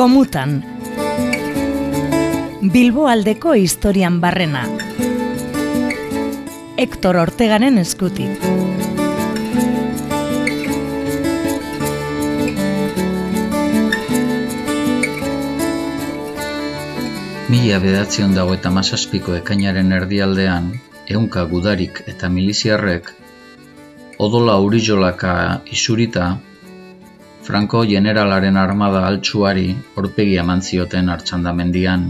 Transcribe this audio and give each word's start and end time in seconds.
Gomutan. 0.00 0.52
Bilbo 2.72 3.02
aldeko 3.12 3.52
historian 3.52 4.14
barrena. 4.22 4.62
Hector 6.80 7.18
Ortegaren 7.20 7.76
eskutik. 7.82 8.46
Mila 17.52 17.84
bedatzion 17.84 18.32
dago 18.32 18.56
eta 18.56 18.72
masazpiko 18.72 19.36
ekainaren 19.42 19.92
erdialdean, 20.00 20.72
ehunka 21.12 21.44
gudarik 21.52 22.06
eta 22.08 22.32
miliziarrek, 22.32 23.12
odola 24.16 24.56
urijolaka 24.64 25.34
isurita, 25.68 26.38
Franco 27.50 27.80
generalaren 27.82 28.56
armada 28.60 29.00
altsuari 29.08 29.72
orpegi 30.00 30.36
eman 30.42 30.60
zioten 30.62 31.08
hartxandamendian. 31.10 32.04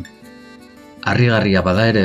Arrigarria 1.12 1.62
bada 1.68 1.86
ere, 1.92 2.02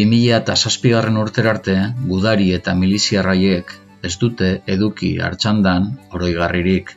2000 0.00 0.32
eta 0.40 0.56
zazpigarren 0.56 1.20
urterarte 1.22 1.76
gudari 2.08 2.50
eta 2.58 2.74
miliziarraiek 2.80 3.70
ez 4.10 4.12
dute 4.24 4.50
eduki 4.76 5.12
hartxandan 5.28 5.88
oroigarririk. 6.10 6.92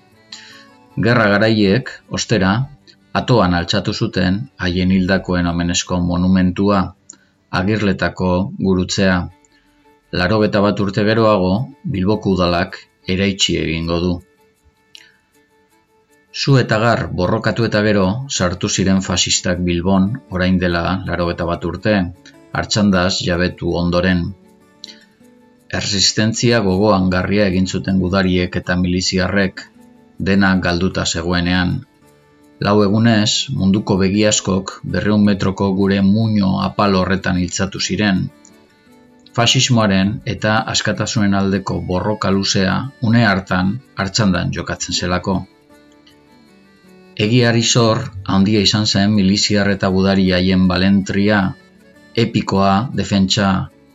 Gerra 1.08 1.30
garaiek, 1.36 1.94
ostera, 2.10 2.58
atoan 3.22 3.54
altxatu 3.62 3.94
zuten 3.94 4.44
haien 4.58 4.98
hildakoen 5.00 5.54
omenezko 5.56 6.02
monumentua, 6.12 6.84
agirletako 7.62 8.36
gurutzea. 8.58 9.26
Laro 10.18 10.46
bat 10.70 10.88
urte 10.88 11.12
geroago, 11.14 11.58
Bilboku 11.84 12.40
udalak 12.40 12.88
eraitsi 13.06 13.62
egingo 13.68 14.08
du. 14.08 14.16
Zu 16.36 16.58
eta 16.60 16.78
gar 16.84 17.02
borrokatu 17.16 17.66
eta 17.66 17.80
gero 17.84 18.06
sartu 18.38 18.68
ziren 18.68 18.98
fasistak 19.04 19.62
Bilbon 19.68 20.10
orain 20.38 20.58
dela 20.64 20.82
laro 21.10 21.30
eta 21.34 21.46
bat 21.48 21.68
urte, 21.70 21.94
hartxandaz 22.52 23.22
jabetu 23.28 23.72
ondoren. 23.82 24.26
Erresistentzia 25.80 26.60
gogoan 26.66 27.08
garria 27.14 27.46
egin 27.54 27.72
zuten 27.72 28.04
gudariek 28.04 28.60
eta 28.62 28.76
miliziarrek, 28.82 29.64
dena 30.32 30.52
galduta 30.68 31.06
zegoenean. 31.06 31.74
Lau 32.68 32.76
egunez, 32.84 33.48
munduko 33.62 33.96
begiaskok 34.04 34.76
berreun 34.84 35.24
metroko 35.32 35.72
gure 35.80 36.04
muño 36.12 36.52
apal 36.68 37.00
horretan 37.00 37.40
hiltzatu 37.40 37.80
ziren. 37.80 38.24
Fasismoaren 39.36 40.16
eta 40.36 40.60
askatasunen 40.76 41.34
aldeko 41.34 41.82
borroka 41.90 42.38
luzea 42.38 42.78
une 43.02 43.26
hartan 43.32 43.76
hartxandan 43.96 44.56
jokatzen 44.60 45.04
zelako. 45.04 45.42
Egiari 47.16 47.62
zor, 47.64 48.02
handia 48.28 48.60
izan 48.60 48.86
zen 48.86 49.14
miliziar 49.16 49.70
eta 49.72 49.88
budari 49.88 50.26
haien 50.36 50.66
balentria, 50.68 51.38
epikoa, 52.24 52.90
defentsa, 52.92 53.52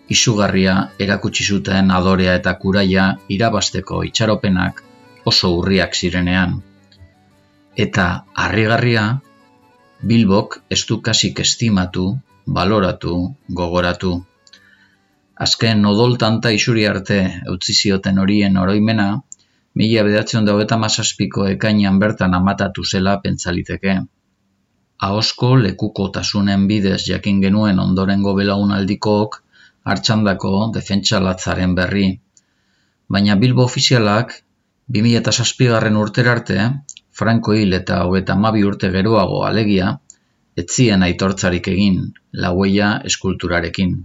izugarria 0.08 0.76
erakutsi 0.98 1.44
zuten 1.44 1.92
adorea 1.96 2.38
eta 2.40 2.54
kuraia 2.62 3.04
irabasteko 3.36 4.00
itxaropenak 4.08 4.80
oso 5.32 5.52
urriak 5.58 5.94
zirenean. 5.94 6.56
Eta 7.76 8.06
harrigarria, 8.34 9.04
Bilbok 10.00 10.56
ez 10.72 10.80
du 10.88 11.02
kasik 11.04 11.44
estimatu, 11.44 12.06
baloratu, 12.46 13.16
gogoratu. 13.60 14.14
Azken 15.36 15.84
odol 15.92 16.16
tanta 16.22 16.56
isuri 16.56 16.86
arte 16.88 17.20
utzi 17.52 17.76
zioten 17.76 18.18
horien 18.18 18.56
oroimena, 18.56 19.10
mila 19.74 20.22
dago 20.46 20.60
eta 20.60 20.76
masazpiko 20.76 21.46
ekainan 21.48 21.98
bertan 21.98 22.34
amatatu 22.34 22.84
zela 22.84 23.20
pentsaliteke. 23.22 24.00
Ahosko 25.00 25.56
lekuko 25.56 26.08
tasunen 26.08 26.66
bidez 26.68 27.02
jakin 27.06 27.40
genuen 27.40 27.78
ondorengo 27.78 28.34
belaunaldikook 28.34 29.42
hartxandako 29.84 30.72
defentsa 30.74 31.20
latzaren 31.20 31.74
berri. 31.74 32.20
Baina 33.08 33.36
Bilbo 33.36 33.64
ofizialak, 33.64 34.34
2006 34.88 35.68
garren 35.70 35.96
urterarte, 35.96 36.58
Franco 37.10 37.54
hil 37.54 37.72
eta 37.78 38.04
hogeta 38.04 38.36
mabi 38.36 38.64
urte 38.64 38.90
geroago 38.90 39.44
alegia, 39.46 39.98
etzien 40.56 41.02
aitortzarik 41.02 41.68
egin, 41.72 42.00
laueia 42.32 43.00
eskulturarekin. 43.10 43.98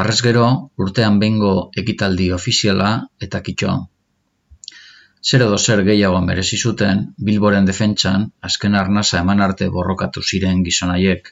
Arrez 0.00 0.20
gero, 0.22 0.46
urtean 0.78 1.18
bengo 1.18 1.54
ekitaldi 1.82 2.30
ofiziala 2.32 2.90
eta 3.26 3.40
kitxo. 3.48 3.74
Zer 5.28 5.42
edo 5.44 5.56
zer 5.58 5.82
gehiago 5.84 6.20
merezi 6.24 6.56
zuten, 6.56 7.00
Bilboren 7.28 7.66
defentsan 7.68 8.22
azken 8.48 8.76
arnasa 8.82 9.18
eman 9.20 9.42
arte 9.46 9.68
borrokatu 9.74 10.22
ziren 10.22 10.62
gizonaiek. 10.68 11.28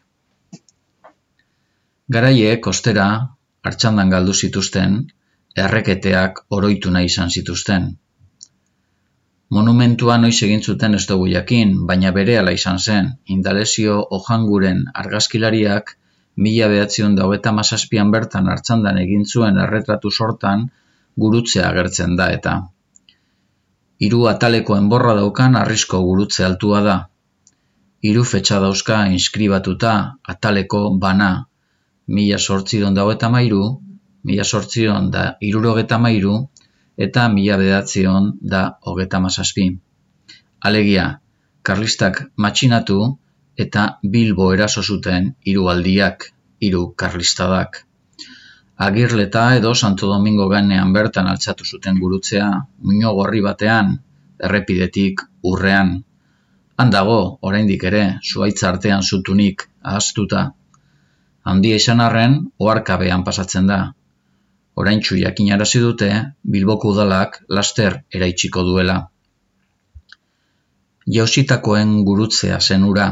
Garaiek, 2.16 2.68
ostera, 2.72 3.06
hartxandan 3.64 4.12
galdu 4.12 4.34
zituzten, 4.34 5.00
erreketeak 5.64 6.44
oroitu 6.58 6.92
nahi 6.92 7.08
izan 7.12 7.32
zituzten. 7.40 7.88
Monumentua 9.56 10.18
noiz 10.20 10.36
egin 10.44 10.62
zuten 10.62 10.94
ez 11.00 11.04
dugu 11.08 11.32
jakin, 11.32 11.74
baina 11.88 12.12
bere 12.12 12.38
ala 12.38 12.52
izan 12.52 12.78
zen, 12.78 13.12
indalezio 13.36 13.98
ojanguren 14.20 14.84
argazkilariak 15.02 15.94
mila 16.36 16.68
behatzion 16.68 17.16
eta 17.34 17.52
mazazpian 17.52 18.10
bertan 18.10 18.48
hartxandan 18.48 18.98
egin 18.98 19.24
zuen 19.24 19.56
erretratu 19.66 20.10
sortan 20.10 20.68
gurutzea 21.16 21.70
agertzen 21.70 22.16
da 22.16 22.28
eta 22.40 22.60
hiru 23.98 24.26
ataleko 24.30 24.76
enborra 24.78 25.14
daukan 25.18 25.56
arrisko 25.58 26.00
gurutze 26.06 26.44
altua 26.46 26.82
da. 26.86 26.96
Hiru 28.06 28.22
fetxa 28.32 28.60
dauzka 28.62 28.98
inskribatuta 29.14 29.94
ataleko 30.34 30.82
bana, 31.04 31.30
mila 32.06 32.38
sortzion 32.38 32.94
dago 32.94 33.12
eta 33.16 33.30
mairu, 33.34 33.64
mila 34.24 34.44
sortzion 34.44 35.10
da 35.10 35.24
irurogeta 35.48 35.98
mairu, 35.98 36.36
eta 37.06 37.26
mila 37.32 37.58
bedatzion 37.58 38.32
da 38.54 38.62
hogeta 38.86 39.20
mazazpi. 39.24 39.66
Alegia, 40.68 41.08
karlistak 41.62 42.22
matxinatu 42.36 43.00
eta 43.58 43.84
bilbo 44.14 44.52
eraso 44.54 44.82
zuten 44.82 45.32
hiru 45.44 45.68
aldiak, 45.74 46.30
hiru 46.62 46.92
karlistadak. 47.02 47.84
Agirleta 48.78 49.56
edo 49.56 49.74
Santo 49.74 50.06
Domingo 50.06 50.44
ganean 50.48 50.92
bertan 50.94 51.26
altzatu 51.26 51.64
zuten 51.66 51.96
gurutzea, 51.98 52.48
muño 52.78 53.10
gorri 53.16 53.40
batean, 53.42 53.96
errepidetik 54.38 55.24
urrean. 55.50 55.90
Handago, 56.78 57.16
oraindik 57.42 57.82
ere, 57.90 58.02
zuaitza 58.22 58.68
artean 58.68 59.02
zutunik, 59.02 59.64
ahaztuta. 59.82 60.44
Handia 61.42 61.80
izan 61.82 62.04
arren, 62.04 62.36
oarkabean 62.62 63.24
pasatzen 63.26 63.66
da. 63.66 63.80
Orain 64.78 65.02
jakin 65.02 65.50
arazi 65.52 65.82
dute, 65.82 66.12
bilboko 66.44 66.94
udalak 66.94 67.42
laster 67.48 68.04
eraitsiko 68.14 68.62
duela. 68.62 69.00
Jausitakoen 71.18 72.04
gurutzea 72.04 72.60
zenura. 72.60 73.10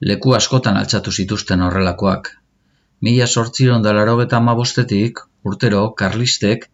Leku 0.00 0.34
askotan 0.34 0.76
altzatu 0.76 1.10
zituzten 1.10 1.62
horrelakoak, 1.62 2.34
Mila 3.02 3.26
sortziron 3.26 3.82
da 3.82 3.92
urtero, 5.50 5.94
karlistek, 5.94 6.68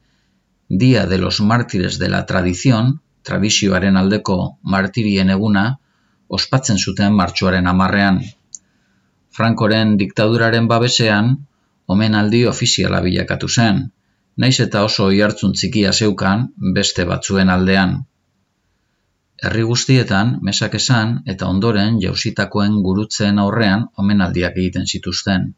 Dia 0.69 1.06
de 1.06 1.16
los 1.16 1.41
Mártires 1.41 1.99
de 1.99 2.09
la 2.11 2.27
Tradición, 2.27 3.00
tradizioaren 3.22 3.97
aldeko 3.97 4.59
martirien 4.62 5.31
eguna, 5.31 5.81
ospatzen 6.28 6.78
zuten 6.78 7.15
martxoaren 7.21 7.66
amarrean. 7.66 8.21
Frankoren 9.39 9.97
diktaduraren 9.97 10.69
babesean, 10.69 11.30
omenaldi 11.86 12.45
ofiziala 12.51 13.01
bilakatu 13.01 13.48
zen, 13.48 13.81
naiz 14.36 14.59
eta 14.65 14.83
oso 14.84 15.09
ihartzun 15.19 15.54
txikia 15.57 15.92
zeukan 15.92 16.45
beste 16.77 17.07
batzuen 17.09 17.48
aldean. 17.54 17.95
Herri 19.42 19.65
guztietan, 19.71 20.34
mesak 20.42 20.77
esan 20.81 21.22
eta 21.34 21.48
ondoren 21.54 21.97
jausitakoen 22.04 22.83
gurutzen 22.83 23.39
aurrean 23.39 23.89
omenaldiak 24.04 24.60
egiten 24.60 24.86
zituzten. 24.86 25.54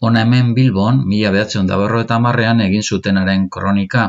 Hona 0.00 0.20
hemen 0.22 0.52
Bilbon, 0.54 0.98
mila 1.10 1.30
da 1.32 1.76
eta 2.00 2.18
marrean 2.24 2.60
egin 2.60 2.82
zutenaren 2.82 3.48
kronika, 3.50 4.02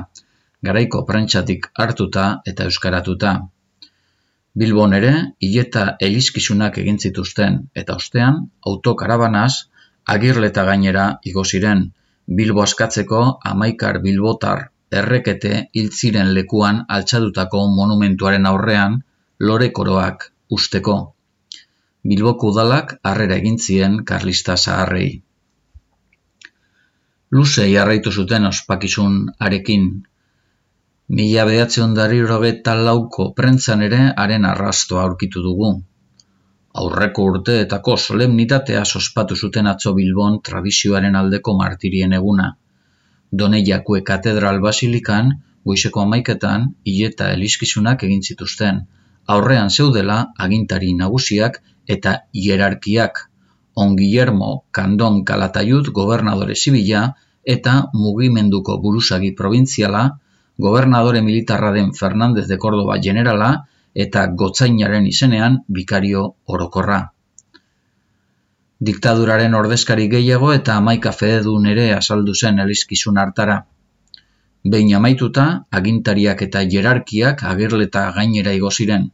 garaiko 0.61 1.03
prentsatik 1.05 1.69
hartuta 1.73 2.25
eta 2.45 2.65
euskaratuta. 2.69 3.31
Bilbon 4.53 4.93
ere, 4.93 5.13
hileta 5.41 5.95
elizkizunak 5.99 6.77
egin 6.77 6.99
zituzten, 6.99 7.55
eta 7.73 7.95
ostean, 7.95 8.37
autokarabanaz, 8.67 9.53
agirleta 10.05 10.63
gainera 10.63 11.05
igo 11.23 11.43
ziren, 11.43 11.87
Bilbo 12.37 12.61
askatzeko 12.61 13.19
amaikar 13.51 13.97
bilbotar 14.03 14.59
errekete 14.91 15.53
hiltziren 15.73 16.29
lekuan 16.35 16.83
altxadutako 16.97 17.63
monumentuaren 17.77 18.45
aurrean 18.45 18.99
lore 19.39 19.71
koroak 19.79 20.27
usteko. 20.57 20.99
Bilboko 22.11 22.53
udalak 22.53 22.93
harrera 23.01 23.39
egin 23.41 23.57
zien 23.57 23.97
Karlista 24.11 24.57
Zaharrei 24.57 25.09
luze 27.31 27.65
jarraitu 27.71 28.11
zuten 28.11 28.45
ospakizun 28.45 29.17
arekin. 29.39 29.89
Mila 31.09 31.45
behatzen 31.45 31.93
dari 31.93 32.19
lauko 32.21 33.33
prentzan 33.33 33.81
ere 33.81 34.13
haren 34.15 34.45
arrastoa 34.45 35.03
aurkitu 35.03 35.41
dugu. 35.41 35.71
Aurreko 36.73 37.23
urteetako 37.31 37.97
solemnitatea 37.97 38.83
sospatu 38.85 39.35
zuten 39.35 39.67
atzo 39.67 39.93
Bilbon 39.93 40.41
tradizioaren 40.41 41.15
aldeko 41.15 41.57
martirien 41.57 42.13
eguna. 42.13 42.55
Doneiakue 43.31 44.01
katedral 44.03 44.59
basilikan, 44.61 45.31
goizeko 45.65 46.01
amaiketan, 46.01 46.69
hileta 46.85 47.31
eliskizunak 47.31 48.03
egin 48.03 48.21
zituzten. 48.23 48.85
Aurrean 49.27 49.69
zeudela 49.69 50.33
agintari 50.37 50.93
nagusiak 50.93 51.61
eta 51.87 52.15
hierarkiak. 52.33 53.28
On 53.79 53.95
Guillermo 53.95 54.65
Kandon 54.75 55.21
Kalatayud 55.23 55.91
gobernadore 55.95 56.55
zibila 56.61 57.03
eta 57.53 57.75
mugimenduko 57.95 58.75
buruzagi 58.83 59.31
provintziala, 59.41 60.01
gobernadore 60.65 61.21
militarra 61.23 61.71
den 61.71 61.93
Fernandez 61.99 62.47
de 62.49 62.57
Córdoba 62.57 62.97
generala 63.05 63.51
eta 64.05 64.25
gotzainaren 64.41 65.07
izenean 65.07 65.55
bikario 65.77 66.25
orokorra. 66.45 66.99
Diktaduraren 68.89 69.55
ordezkari 69.59 70.07
gehiago 70.11 70.51
eta 70.55 70.75
amaika 70.81 71.11
fededun 71.21 71.65
ere 71.71 71.87
azaldu 71.95 72.35
zen 72.35 72.59
elizkizun 72.65 73.17
hartara. 73.23 73.57
Behin 74.73 74.93
amaituta, 74.99 75.45
agintariak 75.71 76.43
eta 76.47 76.65
jerarkiak 76.75 77.43
agirleta 77.53 78.05
gainera 78.19 78.53
igoziren. 78.59 79.09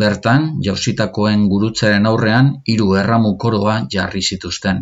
Bertan, 0.00 0.46
jausitakoen 0.66 1.46
gurutzaren 1.50 2.06
aurrean 2.10 2.50
hiru 2.72 2.94
erramu 3.00 3.36
koroa 3.44 3.74
jarri 3.94 4.22
zituzten. 4.22 4.80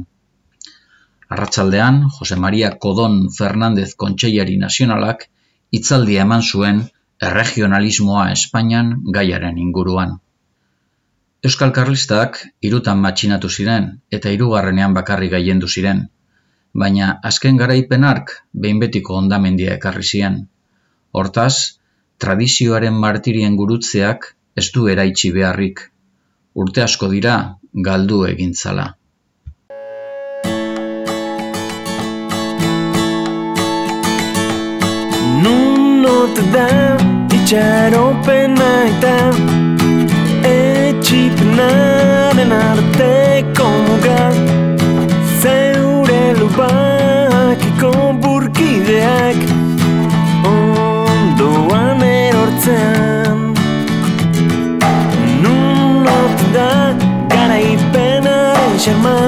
Arratsaldean, 1.34 1.98
Jose 2.18 2.36
Maria 2.44 2.70
Kodon 2.84 3.18
Fernandez 3.36 3.92
Kontseilari 4.04 4.56
Nazionalak 4.62 5.26
hitzaldia 5.78 6.24
eman 6.26 6.42
zuen 6.42 6.82
erregionalismoa 7.28 8.26
Espainian 8.36 8.92
gaiaren 9.18 9.60
inguruan. 9.66 10.16
Euskal 11.48 11.72
Karlistak 11.76 12.40
irutan 12.68 13.00
matxinatu 13.04 13.48
ziren 13.50 13.88
eta 14.18 14.32
hirugarrenean 14.34 14.94
bakarri 14.98 15.30
gaiendu 15.32 15.68
ziren, 15.68 16.04
baina 16.82 17.08
azken 17.30 17.56
garaipenark 17.60 18.36
behin 18.64 18.78
betiko 18.82 19.16
ondamendia 19.20 19.74
ekarri 19.78 20.06
zian. 20.14 20.38
Hortaz, 21.12 21.54
tradizioaren 22.22 22.94
martirien 23.04 23.58
gurutzeak 23.60 24.30
ez 24.56 24.66
du 24.74 24.88
eraitsi 24.88 25.30
beharrik. 25.36 25.86
Urte 26.54 26.82
asko 26.88 27.12
dira 27.12 27.36
galdu 27.72 28.24
egintzala. 28.32 28.92
ote 36.22 36.42
da 36.54 36.66
itxaropena 37.36 38.70
eta 38.90 39.14
etxipenaren 40.50 42.52
arteko 42.58 43.68
xerma 58.82 59.18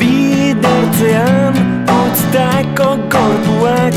bidertzean 0.00 1.54
utztako 1.92 2.88
korpuak 3.12 3.96